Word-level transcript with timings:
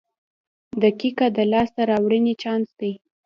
•دقیقه 0.83 1.27
د 1.37 1.39
لاسته 1.51 1.81
راوړنې 1.91 2.33
چانس 2.41 2.69
دی. 2.79 2.93